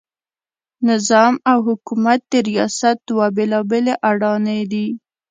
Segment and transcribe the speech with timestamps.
[0.89, 4.87] نظام او حکومت د ریاست دوه بېلابېلې اډانې دي.